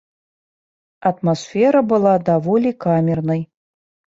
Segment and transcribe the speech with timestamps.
[1.09, 3.41] Атмасфера была даволі камернай.